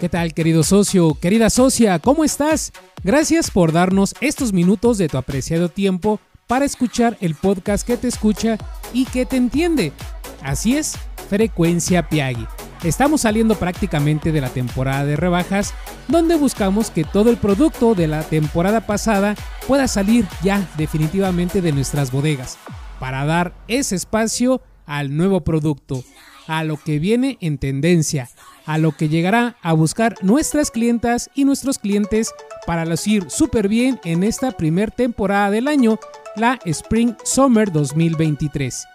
¿Qué 0.00 0.08
tal 0.08 0.32
querido 0.32 0.62
socio, 0.62 1.12
querida 1.20 1.50
socia? 1.50 1.98
¿Cómo 1.98 2.24
estás? 2.24 2.72
Gracias 3.04 3.50
por 3.50 3.70
darnos 3.70 4.14
estos 4.22 4.54
minutos 4.54 4.96
de 4.96 5.08
tu 5.08 5.18
apreciado 5.18 5.68
tiempo 5.68 6.20
para 6.46 6.64
escuchar 6.64 7.18
el 7.20 7.34
podcast 7.34 7.86
que 7.86 7.98
te 7.98 8.08
escucha 8.08 8.56
y 8.94 9.04
que 9.04 9.26
te 9.26 9.36
entiende. 9.36 9.92
Así 10.42 10.74
es, 10.74 10.96
Frecuencia 11.28 12.08
Piagui. 12.08 12.46
Estamos 12.82 13.20
saliendo 13.20 13.56
prácticamente 13.56 14.32
de 14.32 14.40
la 14.40 14.48
temporada 14.48 15.04
de 15.04 15.16
rebajas, 15.16 15.74
donde 16.08 16.34
buscamos 16.36 16.90
que 16.90 17.04
todo 17.04 17.28
el 17.28 17.36
producto 17.36 17.94
de 17.94 18.06
la 18.06 18.22
temporada 18.22 18.86
pasada 18.86 19.34
pueda 19.68 19.86
salir 19.86 20.26
ya 20.42 20.66
definitivamente 20.78 21.60
de 21.60 21.72
nuestras 21.72 22.10
bodegas, 22.10 22.56
para 23.00 23.26
dar 23.26 23.52
ese 23.68 23.96
espacio 23.96 24.62
al 24.86 25.14
nuevo 25.14 25.42
producto, 25.42 26.02
a 26.46 26.64
lo 26.64 26.78
que 26.78 26.98
viene 26.98 27.36
en 27.42 27.58
tendencia, 27.58 28.30
a 28.70 28.78
lo 28.78 28.92
que 28.92 29.08
llegará 29.08 29.56
a 29.62 29.72
buscar 29.72 30.14
nuestras 30.22 30.70
clientas 30.70 31.28
y 31.34 31.44
nuestros 31.44 31.80
clientes 31.80 32.32
para 32.68 32.84
lucir 32.84 33.28
súper 33.28 33.66
bien 33.66 33.98
en 34.04 34.22
esta 34.22 34.52
primer 34.52 34.92
temporada 34.92 35.50
del 35.50 35.66
año, 35.66 35.98
la 36.36 36.56
Spring 36.64 37.16
Summer 37.24 37.72
2023. 37.72 38.86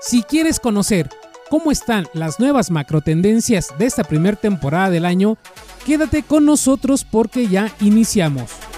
Si 0.00 0.22
quieres 0.22 0.60
conocer 0.60 1.10
cómo 1.48 1.72
están 1.72 2.06
las 2.14 2.38
nuevas 2.38 2.70
macro 2.70 3.00
tendencias 3.00 3.74
de 3.80 3.86
esta 3.86 4.04
primera 4.04 4.36
temporada 4.36 4.90
del 4.90 5.04
año, 5.04 5.38
quédate 5.84 6.22
con 6.22 6.46
nosotros 6.46 7.02
porque 7.02 7.48
ya 7.48 7.68
iniciamos. 7.80 8.69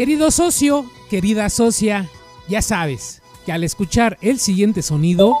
Querido 0.00 0.30
socio, 0.30 0.90
querida 1.10 1.50
socia, 1.50 2.08
ya 2.48 2.62
sabes 2.62 3.20
que 3.44 3.52
al 3.52 3.64
escuchar 3.64 4.16
el 4.22 4.38
siguiente 4.38 4.80
sonido, 4.80 5.36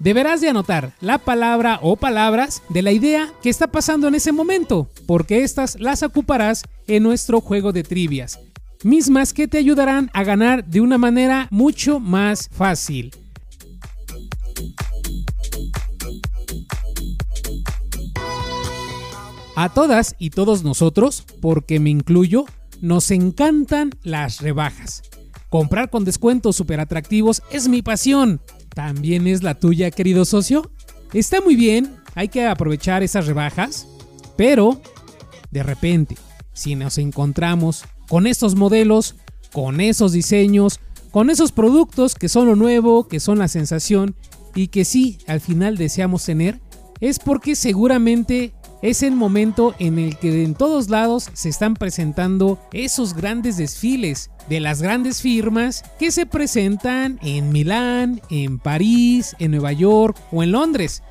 deberás 0.00 0.40
de 0.40 0.48
anotar 0.48 0.94
la 1.00 1.18
palabra 1.18 1.78
o 1.80 1.94
palabras 1.94 2.64
de 2.70 2.82
la 2.82 2.90
idea 2.90 3.32
que 3.40 3.50
está 3.50 3.68
pasando 3.68 4.08
en 4.08 4.16
ese 4.16 4.32
momento, 4.32 4.88
porque 5.06 5.44
estas 5.44 5.78
las 5.78 6.02
ocuparás 6.02 6.64
en 6.88 7.04
nuestro 7.04 7.40
juego 7.40 7.70
de 7.70 7.84
trivias, 7.84 8.40
mismas 8.82 9.32
que 9.32 9.46
te 9.46 9.58
ayudarán 9.58 10.10
a 10.12 10.24
ganar 10.24 10.64
de 10.64 10.80
una 10.80 10.98
manera 10.98 11.46
mucho 11.52 12.00
más 12.00 12.48
fácil. 12.50 13.12
A 19.54 19.72
todas 19.72 20.16
y 20.18 20.30
todos 20.30 20.64
nosotros, 20.64 21.24
porque 21.40 21.78
me 21.78 21.90
incluyo, 21.90 22.44
nos 22.84 23.10
encantan 23.10 23.92
las 24.02 24.42
rebajas. 24.42 25.02
Comprar 25.48 25.88
con 25.88 26.04
descuentos 26.04 26.54
súper 26.54 26.80
atractivos 26.80 27.42
es 27.50 27.66
mi 27.66 27.80
pasión. 27.80 28.42
¿También 28.74 29.26
es 29.26 29.42
la 29.42 29.54
tuya, 29.54 29.90
querido 29.90 30.26
socio? 30.26 30.70
Está 31.14 31.40
muy 31.40 31.56
bien, 31.56 31.96
hay 32.14 32.28
que 32.28 32.46
aprovechar 32.46 33.02
esas 33.02 33.26
rebajas, 33.26 33.86
pero 34.36 34.82
de 35.50 35.62
repente, 35.62 36.18
si 36.52 36.74
nos 36.74 36.98
encontramos 36.98 37.84
con 38.06 38.26
estos 38.26 38.54
modelos, 38.54 39.16
con 39.50 39.80
esos 39.80 40.12
diseños, 40.12 40.78
con 41.10 41.30
esos 41.30 41.52
productos 41.52 42.14
que 42.14 42.28
son 42.28 42.46
lo 42.46 42.54
nuevo, 42.54 43.08
que 43.08 43.18
son 43.18 43.38
la 43.38 43.48
sensación 43.48 44.14
y 44.54 44.68
que 44.68 44.84
sí, 44.84 45.16
al 45.26 45.40
final 45.40 45.78
deseamos 45.78 46.22
tener, 46.24 46.60
es 47.00 47.18
porque 47.18 47.56
seguramente 47.56 48.52
es 48.84 49.02
el 49.02 49.16
momento 49.16 49.74
en 49.78 49.98
el 49.98 50.18
que 50.18 50.44
en 50.44 50.54
todos 50.54 50.90
lados 50.90 51.30
se 51.32 51.48
están 51.48 51.72
presentando 51.72 52.58
esos 52.70 53.14
grandes 53.14 53.56
desfiles 53.56 54.30
de 54.50 54.60
las 54.60 54.82
grandes 54.82 55.22
firmas 55.22 55.82
que 55.98 56.12
se 56.12 56.26
presentan 56.26 57.18
en 57.22 57.50
Milán, 57.50 58.20
en 58.28 58.58
París, 58.58 59.36
en 59.38 59.52
Nueva 59.52 59.72
York 59.72 60.18
o 60.30 60.42
en 60.42 60.52
Londres. 60.52 61.02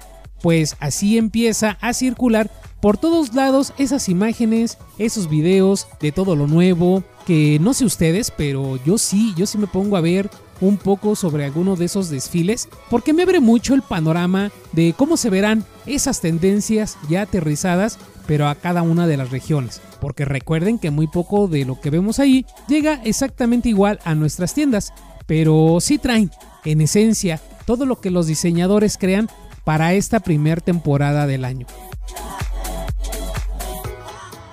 Pues 0.43 0.77
así 0.79 1.17
empieza 1.17 1.79
a 1.81 1.93
circular 1.93 2.51
por 2.79 2.97
todos 2.97 3.33
lados 3.33 3.73
esas 3.79 4.07
imágenes, 4.07 4.77
esos 4.99 5.27
videos 5.27 5.87
de 5.99 6.11
todo 6.11 6.35
lo 6.35 6.45
nuevo, 6.45 7.03
que 7.25 7.57
no 7.59 7.73
sé 7.73 7.85
ustedes, 7.85 8.29
pero 8.29 8.77
yo 8.85 8.99
sí, 8.99 9.33
yo 9.35 9.47
sí 9.47 9.57
me 9.57 9.65
pongo 9.65 9.97
a 9.97 10.01
ver 10.01 10.29
un 10.63 10.77
poco 10.77 11.17
sobre 11.17 11.43
alguno 11.43 11.75
de 11.75 11.85
esos 11.85 12.09
desfiles, 12.09 12.69
porque 12.89 13.11
me 13.11 13.23
abre 13.23 13.41
mucho 13.41 13.73
el 13.73 13.81
panorama 13.81 14.49
de 14.71 14.93
cómo 14.97 15.17
se 15.17 15.29
verán 15.29 15.65
esas 15.85 16.21
tendencias 16.21 16.97
ya 17.09 17.23
aterrizadas, 17.23 17.99
pero 18.27 18.47
a 18.47 18.55
cada 18.55 18.81
una 18.81 19.05
de 19.05 19.17
las 19.17 19.29
regiones. 19.29 19.81
Porque 19.99 20.23
recuerden 20.23 20.79
que 20.79 20.89
muy 20.89 21.07
poco 21.07 21.49
de 21.49 21.65
lo 21.65 21.81
que 21.81 21.89
vemos 21.89 22.19
ahí 22.19 22.45
llega 22.69 23.01
exactamente 23.03 23.67
igual 23.67 23.99
a 24.05 24.15
nuestras 24.15 24.53
tiendas, 24.53 24.93
pero 25.25 25.79
sí 25.81 25.97
traen, 25.97 26.31
en 26.63 26.79
esencia, 26.79 27.41
todo 27.65 27.85
lo 27.85 27.99
que 27.99 28.09
los 28.09 28.27
diseñadores 28.27 28.97
crean 28.97 29.29
para 29.65 29.93
esta 29.93 30.21
primer 30.21 30.61
temporada 30.61 31.27
del 31.27 31.43
año. 31.43 31.67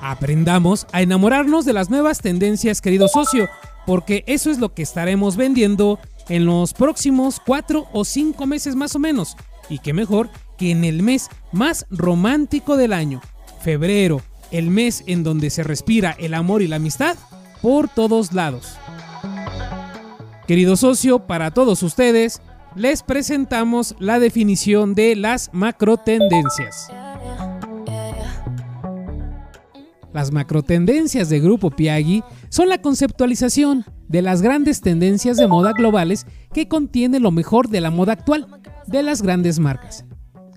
Aprendamos 0.01 0.89
a 0.91 1.03
enamorarnos 1.03 1.65
de 1.65 1.73
las 1.73 1.89
nuevas 1.89 2.21
tendencias, 2.21 2.81
querido 2.81 3.07
socio, 3.07 3.49
porque 3.91 4.23
eso 4.29 4.53
es 4.53 4.61
lo 4.61 4.73
que 4.73 4.83
estaremos 4.83 5.35
vendiendo 5.35 5.99
en 6.29 6.47
los 6.47 6.75
próximos 6.75 7.43
4 7.45 7.89
o 7.93 8.05
5 8.05 8.47
meses 8.47 8.77
más 8.77 8.95
o 8.95 9.01
menos. 9.01 9.37
Y 9.69 9.81
qué 9.81 9.93
mejor 9.93 10.31
que 10.57 10.71
en 10.71 10.85
el 10.85 11.03
mes 11.03 11.29
más 11.51 11.87
romántico 11.91 12.77
del 12.77 12.93
año, 12.93 13.21
febrero, 13.63 14.23
el 14.53 14.71
mes 14.71 15.03
en 15.09 15.25
donde 15.25 15.51
se 15.51 15.65
respira 15.65 16.15
el 16.21 16.35
amor 16.35 16.63
y 16.63 16.69
la 16.69 16.77
amistad 16.77 17.17
por 17.63 17.89
todos 17.89 18.33
lados. 18.33 18.77
Querido 20.47 20.77
socio, 20.77 21.27
para 21.27 21.51
todos 21.51 21.83
ustedes, 21.83 22.43
les 22.77 23.03
presentamos 23.03 23.97
la 23.99 24.21
definición 24.21 24.95
de 24.95 25.17
las 25.17 25.51
macro 25.53 25.97
tendencias. 25.97 26.93
Las 30.13 30.33
macrotendencias 30.33 31.29
de 31.29 31.41
Grupo 31.41 31.71
Piagui 31.71 32.23
son 32.51 32.69
la 32.69 32.83
conceptualización 32.83 33.85
de 34.09 34.23
las 34.23 34.43
grandes 34.43 34.81
tendencias 34.81 35.37
de 35.37 35.47
moda 35.47 35.73
globales 35.73 36.27
que 36.53 36.69
contiene 36.69 37.21
lo 37.21 37.31
mejor 37.31 37.69
de 37.69 37.81
la 37.81 37.91
moda 37.91 38.13
actual 38.13 38.47
de 38.87 39.03
las 39.03 39.23
grandes 39.23 39.59
marcas. 39.61 40.05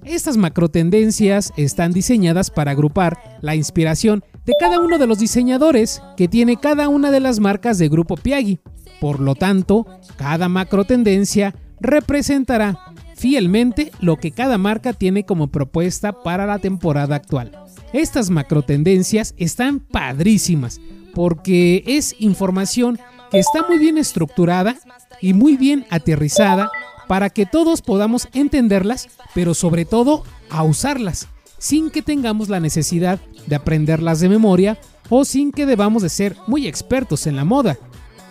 Estas 0.04 0.36
macrotendencias 0.36 1.54
están 1.56 1.94
diseñadas 1.94 2.50
para 2.50 2.72
agrupar 2.72 3.38
la 3.42 3.56
inspiración 3.56 4.24
de 4.44 4.54
cada 4.60 4.80
uno 4.80 4.98
de 4.98 5.08
los 5.08 5.20
diseñadores 5.20 6.02
que 6.18 6.28
tiene 6.28 6.58
cada 6.58 6.90
una 6.90 7.10
de 7.12 7.22
las 7.22 7.40
marcas 7.40 7.78
de 7.78 7.88
Grupo 7.88 8.18
Piagui. 8.18 8.60
Por 9.00 9.20
lo 9.22 9.36
tanto, 9.36 9.86
cada 10.18 10.50
macrotendencia 10.50 11.56
representará 11.80 12.80
fielmente 13.16 13.92
lo 14.02 14.18
que 14.18 14.32
cada 14.32 14.58
marca 14.58 14.92
tiene 14.94 15.26
como 15.26 15.48
propuesta 15.48 16.12
para 16.24 16.46
la 16.48 16.60
temporada 16.60 17.16
actual. 17.16 17.52
Estas 17.94 18.30
macrotendencias 18.30 19.36
están 19.38 19.80
padrísimas 19.80 20.82
porque 21.14 21.84
es 21.86 22.16
información 22.20 23.00
que 23.32 23.40
está 23.40 23.66
muy 23.68 23.80
bien 23.80 23.98
estructurada 23.98 24.76
y 25.22 25.34
muy 25.34 25.58
bien 25.58 25.86
aterrizada 25.90 26.70
para 27.08 27.30
que 27.30 27.46
todos 27.46 27.82
podamos 27.82 28.28
entenderlas, 28.34 29.10
pero 29.34 29.54
sobre 29.54 29.86
todo 29.86 30.24
a 30.50 30.64
usarlas, 30.64 31.28
sin 31.58 31.90
que 31.90 32.02
tengamos 32.02 32.50
la 32.50 32.60
necesidad 32.60 33.20
de 33.48 33.56
aprenderlas 33.56 34.20
de 34.20 34.30
memoria 34.30 34.78
o 35.10 35.26
sin 35.26 35.52
que 35.52 35.66
debamos 35.66 36.02
de 36.04 36.10
ser 36.10 36.36
muy 36.48 36.68
expertos 36.68 37.28
en 37.28 37.36
la 37.36 37.46
moda. 37.46 37.78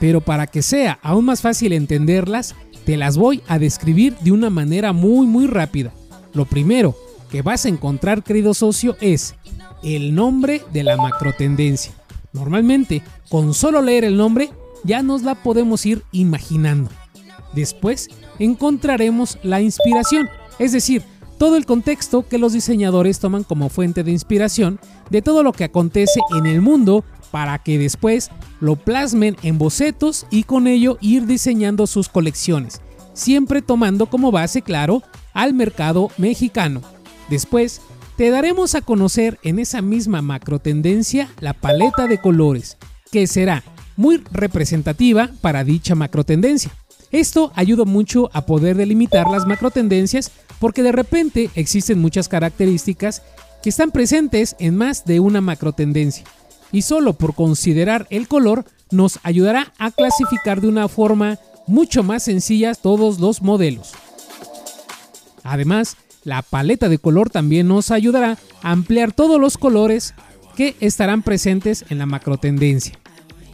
Pero 0.01 0.21
para 0.21 0.47
que 0.47 0.63
sea 0.63 0.99
aún 1.03 1.27
más 1.27 1.43
fácil 1.43 1.73
entenderlas, 1.73 2.55
te 2.85 2.97
las 2.97 3.17
voy 3.17 3.43
a 3.47 3.59
describir 3.59 4.17
de 4.19 4.33
una 4.33 4.51
manera 4.51 4.93
muy 4.93 5.27
muy 5.27 5.47
rápida. 5.47 5.93
Lo 6.35 6.45
primero 6.45 6.97
que 7.31 7.43
vas 7.43 7.65
a 7.65 7.69
encontrar, 7.69 8.23
querido 8.23 8.53
socio, 8.53 8.97
es 9.01 9.35
el 9.83 10.15
nombre 10.15 10.63
de 10.73 10.83
la 10.83 10.97
macrotendencia. 10.97 11.93
Normalmente, 12.33 13.03
con 13.29 13.55
solo 13.55 13.83
leer 13.83 14.05
el 14.05 14.17
nombre, 14.17 14.51
ya 14.85 15.03
nos 15.03 15.23
la 15.23 15.35
podemos 15.35 15.85
ir 15.87 16.03
imaginando. 16.13 16.91
Después, 17.55 18.09
encontraremos 18.39 19.39
la 19.43 19.61
inspiración, 19.61 20.29
es 20.59 20.73
decir, 20.73 21.03
todo 21.39 21.57
el 21.57 21.67
contexto 21.67 22.27
que 22.27 22.39
los 22.39 22.53
diseñadores 22.53 23.19
toman 23.19 23.45
como 23.45 23.69
fuente 23.69 24.05
de 24.05 24.13
inspiración 24.13 24.79
de 25.11 25.23
todo 25.23 25.43
lo 25.43 25.53
que 25.53 25.65
acontece 25.65 26.21
en 26.37 26.47
el 26.47 26.63
mundo 26.63 27.05
para 27.33 27.59
que 27.59 27.79
después 27.79 28.31
lo 28.61 28.77
plasmen 28.77 29.37
en 29.43 29.59
bocetos 29.59 30.27
y 30.31 30.45
con 30.45 30.67
ello 30.67 30.99
ir 31.01 31.27
diseñando 31.27 31.87
sus 31.87 32.09
colecciones, 32.09 32.81
siempre 33.13 33.61
tomando 33.61 34.07
como 34.07 34.31
base, 34.31 34.63
claro, 34.63 35.03
al 35.33 35.53
mercado 35.53 36.11
mexicano. 36.17 36.81
Después, 37.29 37.81
te 38.17 38.31
daremos 38.31 38.75
a 38.75 38.83
conocer 38.83 39.39
en 39.43 39.59
esa 39.59 39.83
misma 39.83 40.23
macro 40.23 40.59
tendencia 40.59 41.29
la 41.41 41.55
paleta 41.55 42.07
de 42.07 42.21
colores, 42.21 42.77
que 43.11 43.27
será 43.27 43.63
muy 43.97 44.23
representativa 44.33 45.31
para 45.41 45.65
dicha 45.65 45.95
macro 45.95 46.25
tendencia. 46.25 46.73
Esto 47.11 47.53
ayuda 47.55 47.85
mucho 47.85 48.31
a 48.33 48.47
poder 48.47 48.77
delimitar 48.77 49.29
las 49.29 49.47
macro 49.47 49.71
tendencias 49.71 50.31
porque 50.59 50.83
de 50.83 50.93
repente 50.93 51.51
existen 51.55 52.01
muchas 52.01 52.29
características 52.29 53.23
que 53.63 53.69
están 53.69 53.91
presentes 53.91 54.57
en 54.59 54.77
más 54.77 55.05
de 55.05 55.21
una 55.21 55.41
macro 55.41 55.73
tendencia 55.73 56.25
y 56.73 56.83
solo 56.83 57.13
por 57.13 57.35
considerar 57.35 58.07
el 58.11 58.29
color 58.29 58.65
nos 58.91 59.21
ayudará 59.23 59.73
a 59.79 59.91
clasificar 59.91 60.61
de 60.61 60.69
una 60.69 60.89
forma 60.89 61.39
mucho 61.67 62.03
más 62.03 62.25
sencilla 62.25 62.75
todos 62.75 63.21
los 63.21 63.43
modelos. 63.43 63.93
Además, 65.45 65.97
la 66.25 66.43
paleta 66.43 66.89
de 66.89 66.99
color 66.99 67.31
también 67.31 67.69
nos 67.69 67.91
ayudará 67.91 68.39
a 68.63 68.71
ampliar 68.71 69.13
todos 69.13 69.41
los 69.41 69.59
colores 69.59 70.15
que 70.57 70.77
estarán 70.81 71.23
presentes 71.23 71.85
en 71.89 71.99
la 71.99 72.07
macro 72.07 72.37
tendencia. 72.37 72.99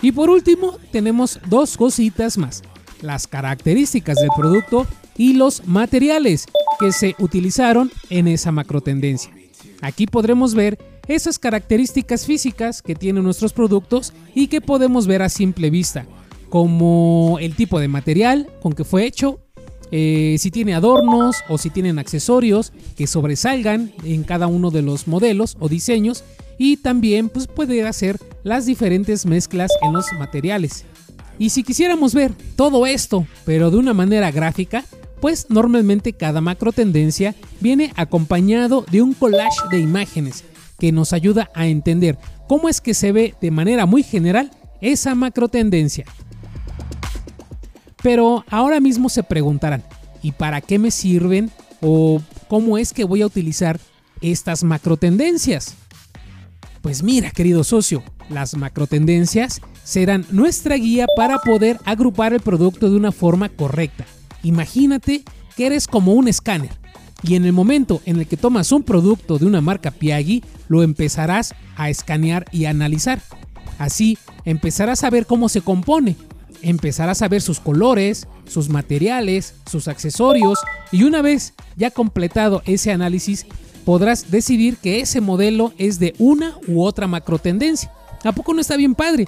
Y 0.03 0.13
por 0.13 0.31
último, 0.31 0.77
tenemos 0.93 1.41
dos 1.49 1.77
cositas 1.77 2.39
más, 2.39 2.63
las 3.01 3.27
características 3.27 4.17
del 4.17 4.31
producto 4.37 4.87
y 5.17 5.35
los 5.35 5.67
materiales 5.67 6.47
que 6.79 6.93
se 6.93 7.17
utilizaron 7.19 7.91
en 8.11 8.29
esa 8.29 8.53
macro 8.53 8.81
tendencia. 8.81 9.33
Aquí 9.81 10.07
podremos 10.07 10.55
ver 10.55 10.79
esas 11.09 11.39
características 11.39 12.27
físicas 12.27 12.83
que 12.83 12.95
tienen 12.95 13.25
nuestros 13.25 13.53
productos 13.53 14.13
y 14.35 14.49
que 14.49 14.61
podemos 14.61 15.07
ver 15.07 15.23
a 15.23 15.29
simple 15.29 15.71
vista, 15.71 16.07
como 16.49 17.39
el 17.41 17.57
tipo 17.57 17.81
de 17.81 17.89
material 17.89 18.49
con 18.61 18.73
que 18.75 18.85
fue 18.85 19.05
hecho, 19.05 19.41
eh, 19.91 20.37
si 20.39 20.51
tiene 20.51 20.75
adornos 20.75 21.37
o 21.49 21.59
si 21.59 21.71
tienen 21.71 21.99
accesorios 21.99 22.73
que 22.97 23.07
sobresalgan 23.07 23.93
en 24.05 24.25
cada 24.25 24.47
uno 24.47 24.71
de 24.71 24.83
los 24.83 25.09
modelos 25.09 25.57
o 25.61 25.69
diseños 25.69 26.25
y 26.59 26.77
también 26.79 27.29
pues, 27.29 27.47
puede 27.47 27.87
hacer 27.87 28.19
las 28.43 28.67
diferentes 28.67 29.25
mezclas 29.27 29.71
en 29.83 29.93
los 29.93 30.13
materiales. 30.19 30.85
Y 31.39 31.51
si 31.51 31.63
quisiéramos 31.63 32.15
ver 32.15 32.33
todo 32.57 32.87
esto, 32.87 33.27
pero 33.45 33.71
de 33.71 33.77
una 33.77 33.95
manera 33.95 34.31
gráfica, 34.33 34.85
pues 35.21 35.47
normalmente 35.49 36.13
cada 36.13 36.41
macro 36.41 36.73
tendencia 36.73 37.35
viene 37.61 37.93
acompañado 37.97 38.85
de 38.91 39.03
un 39.03 39.15
collage 39.15 39.61
de 39.71 39.79
imágenes 39.79 40.45
que 40.79 40.93
nos 40.93 41.13
ayuda 41.13 41.51
a 41.55 41.67
entender 41.67 42.19
cómo 42.47 42.69
es 42.69 42.81
que 42.81 42.95
se 42.95 43.13
ve 43.13 43.35
de 43.41 43.51
manera 43.51 43.87
muy 43.87 44.03
general 44.03 44.51
esa 44.81 45.15
macro 45.15 45.49
tendencia. 45.49 46.05
Pero 48.03 48.45
ahora 48.49 48.81
mismo 48.81 49.09
se 49.09 49.23
preguntarán, 49.23 49.85
¿y 50.23 50.33
para 50.33 50.61
qué 50.61 50.79
me 50.79 50.91
sirven 50.91 51.51
o 51.81 52.21
cómo 52.49 52.79
es 52.79 52.93
que 52.93 53.05
voy 53.05 53.23
a 53.23 53.27
utilizar 53.27 53.81
estas 54.21 54.65
macro 54.65 54.97
tendencias? 54.97 55.75
Pues 56.81 57.03
mira, 57.03 57.31
querido 57.31 57.65
socio, 57.65 58.03
las 58.31 58.57
macro 58.57 58.87
tendencias 58.87 59.61
serán 59.83 60.27
nuestra 60.31 60.77
guía 60.77 61.07
para 61.17 61.39
poder 61.39 61.79
agrupar 61.85 62.33
el 62.33 62.41
producto 62.41 62.91
de 62.91 62.97
una 62.97 63.13
forma 63.13 63.49
correcta. 63.49 64.05
Imagínate 64.43 65.25
que 65.57 65.67
eres 65.67 65.87
como 65.89 66.13
un 66.13 66.29
escáner 66.29 66.71
y 67.23 67.35
en 67.35 67.45
el 67.45 67.53
momento 67.53 68.01
en 68.05 68.19
el 68.19 68.27
que 68.27 68.37
tomas 68.37 68.71
un 68.71 68.85
producto 68.85 69.39
de 69.39 69.47
una 69.47 69.61
marca 69.61 69.91
Piaggi, 69.91 70.45
lo 70.69 70.83
empezarás 70.83 71.55
a 71.77 71.91
escanear 71.91 72.45
y 72.53 72.67
analizar. 72.67 73.21
Así 73.79 74.19
empezarás 74.45 75.03
a 75.05 75.11
ver 75.11 75.27
cómo 75.27 75.49
se 75.49 75.61
compone, 75.61 76.17
empezarás 76.63 77.23
a 77.23 77.29
ver 77.29 77.43
sus 77.43 77.61
colores, 77.61 78.27
sus 78.47 78.69
materiales, 78.69 79.55
sus 79.71 79.89
accesorios 79.89 80.59
y 80.93 81.05
una 81.05 81.23
vez 81.23 81.55
ya 81.77 81.91
completado 81.91 82.63
ese 82.67 82.93
análisis 82.93 83.47
podrás 83.85 84.31
decidir 84.31 84.77
que 84.77 85.01
ese 85.01 85.21
modelo 85.21 85.73
es 85.79 85.99
de 85.99 86.15
una 86.19 86.59
u 86.67 86.83
otra 86.83 87.07
macro 87.07 87.39
tendencia. 87.39 87.91
¿A 88.25 88.33
poco 88.33 88.53
no 88.53 88.61
está 88.61 88.77
bien 88.77 88.95
padre? 88.95 89.27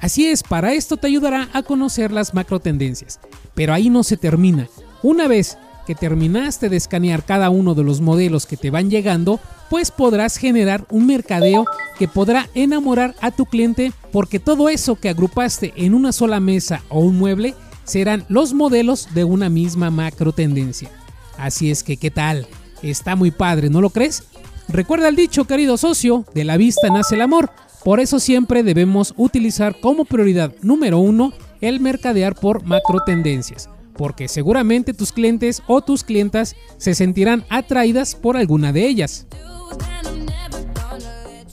Así 0.00 0.26
es, 0.26 0.42
para 0.42 0.72
esto 0.72 0.96
te 0.96 1.06
ayudará 1.06 1.48
a 1.52 1.62
conocer 1.62 2.10
las 2.10 2.34
macro 2.34 2.58
tendencias. 2.58 3.20
Pero 3.54 3.74
ahí 3.74 3.90
no 3.90 4.02
se 4.02 4.16
termina. 4.16 4.68
Una 5.02 5.28
vez 5.28 5.58
que 5.90 5.96
terminaste 5.96 6.68
de 6.68 6.76
escanear 6.76 7.24
cada 7.24 7.50
uno 7.50 7.74
de 7.74 7.82
los 7.82 8.00
modelos 8.00 8.46
que 8.46 8.56
te 8.56 8.70
van 8.70 8.90
llegando, 8.90 9.40
pues 9.68 9.90
podrás 9.90 10.36
generar 10.36 10.86
un 10.88 11.04
mercadeo 11.04 11.64
que 11.98 12.06
podrá 12.06 12.48
enamorar 12.54 13.16
a 13.20 13.32
tu 13.32 13.44
cliente 13.44 13.92
porque 14.12 14.38
todo 14.38 14.68
eso 14.68 14.94
que 14.94 15.08
agrupaste 15.08 15.72
en 15.74 15.94
una 15.94 16.12
sola 16.12 16.38
mesa 16.38 16.84
o 16.90 17.00
un 17.00 17.18
mueble 17.18 17.56
serán 17.82 18.24
los 18.28 18.54
modelos 18.54 19.08
de 19.14 19.24
una 19.24 19.48
misma 19.48 19.90
macro 19.90 20.30
tendencia. 20.30 20.88
Así 21.36 21.72
es 21.72 21.82
que, 21.82 21.96
¿qué 21.96 22.12
tal? 22.12 22.46
Está 22.82 23.16
muy 23.16 23.32
padre, 23.32 23.68
¿no 23.68 23.80
lo 23.80 23.90
crees? 23.90 24.22
Recuerda 24.68 25.08
el 25.08 25.16
dicho, 25.16 25.44
querido 25.44 25.76
socio, 25.76 26.24
de 26.34 26.44
la 26.44 26.56
vista 26.56 26.88
nace 26.88 27.16
el 27.16 27.22
amor. 27.22 27.50
Por 27.82 27.98
eso 27.98 28.20
siempre 28.20 28.62
debemos 28.62 29.12
utilizar 29.16 29.80
como 29.80 30.04
prioridad 30.04 30.54
número 30.62 31.00
uno 31.00 31.32
el 31.60 31.80
mercadear 31.80 32.36
por 32.36 32.62
macro 32.62 33.00
tendencias 33.04 33.68
porque 33.96 34.28
seguramente 34.28 34.94
tus 34.94 35.12
clientes 35.12 35.62
o 35.66 35.80
tus 35.82 36.04
clientas 36.04 36.56
se 36.78 36.94
sentirán 36.94 37.44
atraídas 37.48 38.14
por 38.14 38.36
alguna 38.36 38.72
de 38.72 38.86
ellas. 38.86 39.26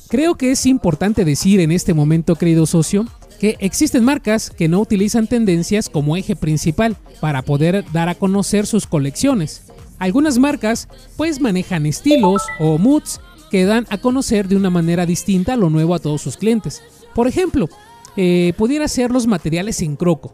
Creo 0.09 0.35
que 0.35 0.51
es 0.51 0.65
importante 0.65 1.25
decir 1.25 1.59
en 1.59 1.71
este 1.71 1.93
momento, 1.93 2.35
querido 2.35 2.65
socio, 2.65 3.05
que 3.39 3.57
existen 3.59 4.03
marcas 4.03 4.49
que 4.49 4.67
no 4.67 4.79
utilizan 4.79 5.27
tendencias 5.27 5.89
como 5.89 6.15
eje 6.17 6.35
principal 6.35 6.95
para 7.19 7.41
poder 7.41 7.85
dar 7.91 8.09
a 8.09 8.15
conocer 8.15 8.65
sus 8.65 8.87
colecciones. 8.87 9.63
Algunas 9.99 10.37
marcas 10.37 10.87
pues 11.17 11.41
manejan 11.41 11.85
estilos 11.85 12.43
o 12.59 12.77
moods 12.77 13.19
que 13.49 13.65
dan 13.65 13.85
a 13.89 13.97
conocer 13.97 14.47
de 14.47 14.55
una 14.55 14.69
manera 14.69 15.05
distinta 15.05 15.55
lo 15.55 15.69
nuevo 15.69 15.95
a 15.95 15.99
todos 15.99 16.21
sus 16.21 16.37
clientes. 16.37 16.81
Por 17.15 17.27
ejemplo, 17.27 17.69
eh, 18.15 18.53
pudiera 18.57 18.87
ser 18.87 19.11
los 19.11 19.27
materiales 19.27 19.81
en 19.81 19.95
croco, 19.95 20.31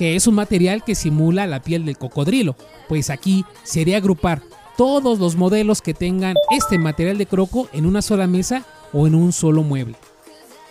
que 0.00 0.16
es 0.16 0.26
un 0.26 0.34
material 0.34 0.82
que 0.82 0.94
simula 0.94 1.46
la 1.46 1.60
piel 1.60 1.84
del 1.84 1.98
cocodrilo, 1.98 2.56
pues 2.88 3.10
aquí 3.10 3.44
sería 3.64 3.98
agrupar 3.98 4.40
todos 4.78 5.18
los 5.18 5.36
modelos 5.36 5.82
que 5.82 5.92
tengan 5.92 6.36
este 6.52 6.78
material 6.78 7.18
de 7.18 7.26
croco 7.26 7.68
en 7.74 7.84
una 7.84 8.00
sola 8.00 8.26
mesa 8.26 8.64
o 8.94 9.06
en 9.06 9.14
un 9.14 9.30
solo 9.30 9.62
mueble. 9.62 9.96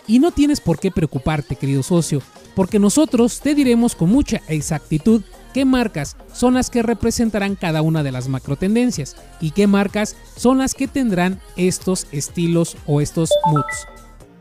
Y 0.08 0.18
no 0.18 0.32
tienes 0.32 0.60
por 0.60 0.80
qué 0.80 0.90
preocuparte, 0.90 1.54
querido 1.54 1.84
socio, 1.84 2.20
porque 2.56 2.80
nosotros 2.80 3.38
te 3.38 3.54
diremos 3.54 3.94
con 3.94 4.10
mucha 4.10 4.40
exactitud 4.48 5.22
qué 5.54 5.64
marcas 5.64 6.16
son 6.32 6.54
las 6.54 6.68
que 6.68 6.82
representarán 6.82 7.54
cada 7.54 7.82
una 7.82 8.02
de 8.02 8.10
las 8.10 8.26
macro 8.26 8.56
tendencias 8.56 9.14
y 9.40 9.52
qué 9.52 9.68
marcas 9.68 10.16
son 10.34 10.58
las 10.58 10.74
que 10.74 10.88
tendrán 10.88 11.40
estos 11.54 12.08
estilos 12.10 12.76
o 12.84 13.00
estos 13.00 13.30
moods. 13.46 13.86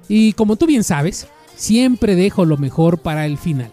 Y 0.07 0.33
como 0.33 0.55
tú 0.55 0.65
bien 0.65 0.83
sabes, 0.83 1.27
siempre 1.55 2.15
dejo 2.15 2.43
lo 2.43 2.57
mejor 2.57 2.97
para 2.97 3.27
el 3.27 3.37
final 3.37 3.71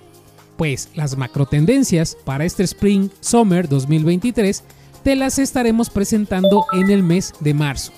pues 0.57 0.89
las 0.95 1.17
macro 1.17 1.47
tendencias 1.47 2.17
para 2.25 2.45
este 2.45 2.63
Spring 2.65 3.11
Summer 3.21 3.69
2023 3.69 4.65
te 5.03 5.17
las 5.17 5.39
estaremos 5.39 5.91
presentando 5.91 6.67
en 6.73 6.91
el 6.91 7.03
mes 7.03 7.33
de 7.41 7.55
marzo. 7.55 7.93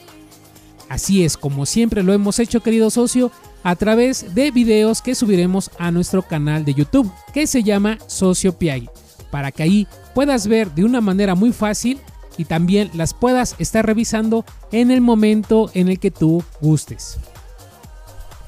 Así 0.88 1.24
es 1.24 1.36
como 1.36 1.66
siempre 1.66 2.02
lo 2.02 2.12
hemos 2.12 2.38
hecho 2.38 2.60
querido 2.60 2.90
socio 2.90 3.30
a 3.62 3.76
través 3.76 4.34
de 4.34 4.50
videos 4.50 5.02
que 5.02 5.14
subiremos 5.14 5.70
a 5.78 5.90
nuestro 5.90 6.22
canal 6.22 6.64
de 6.64 6.74
YouTube 6.74 7.10
que 7.32 7.46
se 7.46 7.62
llama 7.62 7.98
Socio 8.06 8.56
Piagui 8.56 8.88
para 9.30 9.52
que 9.52 9.62
ahí 9.62 9.86
puedas 10.14 10.46
ver 10.46 10.70
de 10.72 10.84
una 10.84 11.00
manera 11.00 11.34
muy 11.34 11.52
fácil 11.52 12.00
y 12.36 12.44
también 12.44 12.90
las 12.94 13.14
puedas 13.14 13.56
estar 13.58 13.84
revisando 13.84 14.44
en 14.72 14.90
el 14.90 15.00
momento 15.00 15.70
en 15.74 15.88
el 15.88 15.98
que 15.98 16.10
tú 16.10 16.42
gustes. 16.60 17.18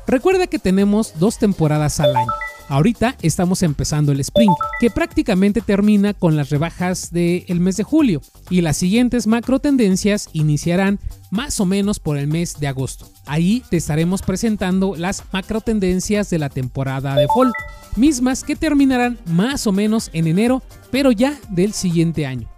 Recuerda 0.07 0.47
que 0.47 0.59
tenemos 0.59 1.19
dos 1.19 1.39
temporadas 1.39 2.01
al 2.01 2.17
año 2.17 2.33
Ahorita 2.71 3.17
estamos 3.21 3.65
empezando 3.65 4.13
el 4.13 4.21
Spring, 4.21 4.53
que 4.79 4.91
prácticamente 4.91 5.61
termina 5.61 6.15
con 6.15 6.37
las 6.37 6.51
rebajas 6.51 7.11
del 7.11 7.59
mes 7.59 7.77
de 7.77 7.83
julio 7.83 8.23
y 8.49 8.61
las 8.61 8.77
siguientes 8.77 9.27
macro 9.27 9.59
tendencias 9.59 10.29
iniciarán 10.35 11.01
más 11.33 11.59
o 11.59 11.67
menos 11.67 11.99
por 11.99 12.17
el 12.17 12.29
mes 12.29 12.61
de 12.61 12.69
agosto. 12.69 13.11
Ahí 13.27 13.65
te 13.71 13.77
estaremos 13.77 14.23
presentando 14.23 14.95
las 14.95 15.25
macro 15.33 15.61
tendencias 15.61 16.31
de 16.31 16.39
la 16.39 16.49
temporada 16.49 17.17
de 17.17 17.27
fall, 17.27 17.53
mismas 17.97 18.45
que 18.45 18.55
terminarán 18.55 19.19
más 19.27 19.67
o 19.67 19.73
menos 19.73 20.09
en 20.13 20.29
enero, 20.29 20.63
pero 20.93 21.11
ya 21.11 21.41
del 21.49 21.73
siguiente 21.73 22.25
año. 22.25 22.49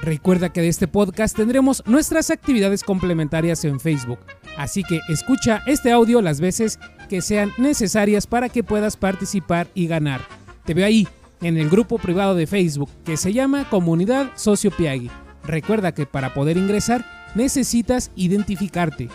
Recuerda 0.00 0.50
que 0.50 0.62
de 0.62 0.68
este 0.68 0.86
podcast 0.88 1.36
tendremos 1.36 1.82
nuestras 1.84 2.30
actividades 2.30 2.84
complementarias 2.84 3.64
en 3.64 3.80
Facebook 3.80 4.20
Así 4.56 4.82
que 4.82 5.00
escucha 5.08 5.62
este 5.66 5.92
audio 5.92 6.22
las 6.22 6.40
veces 6.40 6.78
que 7.08 7.20
sean 7.20 7.52
necesarias 7.58 8.26
para 8.26 8.48
que 8.48 8.64
puedas 8.64 8.96
participar 8.96 9.68
y 9.74 9.86
ganar. 9.86 10.20
Te 10.64 10.74
veo 10.74 10.86
ahí, 10.86 11.06
en 11.40 11.56
el 11.58 11.68
grupo 11.68 11.98
privado 11.98 12.34
de 12.34 12.46
Facebook 12.46 12.90
que 13.04 13.16
se 13.16 13.32
llama 13.32 13.68
Comunidad 13.68 14.30
Socio 14.36 14.70
Piagui. 14.70 15.10
Recuerda 15.44 15.92
que 15.92 16.06
para 16.06 16.34
poder 16.34 16.56
ingresar 16.56 17.04
necesitas 17.34 18.10
identificarte. 18.16 19.08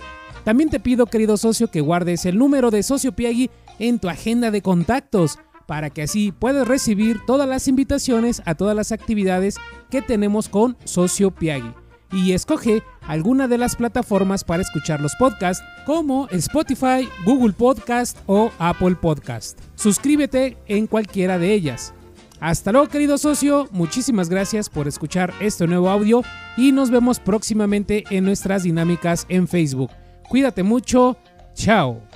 También 0.43 0.69
te 0.69 0.79
pido, 0.79 1.05
querido 1.05 1.38
socio, 1.38 1.69
que 1.69 1.81
guardes 1.81 2.25
el 2.25 2.38
número 2.38 2.71
de 2.71 2.83
Socio 2.83 3.12
Piagui 3.12 3.50
en 3.79 4.00
tu 4.00 4.10
agenda 4.10 4.51
de 4.51 4.62
contactos 4.62 5.39
para 5.67 5.89
que 5.89 6.03
así 6.03 6.31
puedas 6.31 6.67
recibir 6.67 7.19
todas 7.25 7.48
las 7.48 7.67
invitaciones 7.67 8.41
a 8.45 8.55
todas 8.55 8.75
las 8.75 8.91
actividades 8.91 9.55
que 9.89 10.01
tenemos 10.01 10.50
con 10.50 10.77
Socio 10.83 11.31
Piagui 11.31 11.74
y 12.12 12.33
escoge 12.33 12.83
alguna 13.01 13.48
de 13.48 13.58
las 13.58 13.75
plataformas 13.75 14.43
para 14.43 14.62
escuchar 14.62 15.01
los 15.01 15.15
podcasts 15.15 15.63
como 15.86 16.27
Spotify, 16.29 17.10
Google 17.25 17.53
Podcast 17.53 18.17
o 18.27 18.51
Apple 18.60 18.96
Podcast. 18.96 19.60
Suscríbete 19.75 20.58
en 20.67 20.88
cualquiera 20.88 21.38
de 21.38 21.53
ellas. 21.53 21.93
Hasta 22.39 22.72
luego 22.72 22.88
querido 22.88 23.17
socio, 23.17 23.67
muchísimas 23.72 24.27
gracias 24.27 24.70
por 24.70 24.88
escuchar 24.88 25.31
este 25.39 25.67
nuevo 25.67 25.89
audio 25.89 26.24
y 26.58 26.72
nos 26.72 26.89
vemos 26.89 27.20
próximamente 27.20 28.03
en 28.10 28.25
nuestras 28.25 28.63
dinámicas 28.63 29.25
en 29.29 29.48
Facebook. 29.48 29.91
Cuídate 30.27 30.63
mucho, 30.63 31.17
Chao. 31.53 32.10